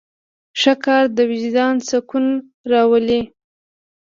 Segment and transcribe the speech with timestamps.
[0.59, 2.25] ښه کار د وجدان سکون
[2.71, 3.21] راولي.